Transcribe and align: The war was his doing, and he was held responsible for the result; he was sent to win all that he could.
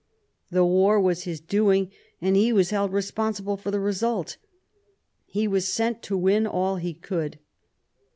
The 0.49 0.65
war 0.65 0.99
was 0.99 1.25
his 1.25 1.39
doing, 1.39 1.91
and 2.19 2.35
he 2.35 2.51
was 2.51 2.71
held 2.71 2.91
responsible 2.91 3.55
for 3.55 3.69
the 3.69 3.79
result; 3.79 4.37
he 5.27 5.47
was 5.47 5.67
sent 5.67 6.01
to 6.01 6.17
win 6.17 6.47
all 6.47 6.77
that 6.77 6.81
he 6.81 6.95
could. 6.95 7.37